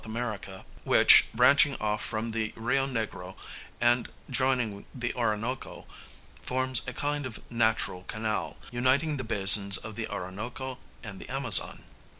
[0.03, 3.35] America, which, branching off from the Rio Negro
[3.79, 5.85] and joining the Orinoco,
[6.41, 11.83] forms a kind of natural canal, uniting the basins of the Orinoco and the Amazon.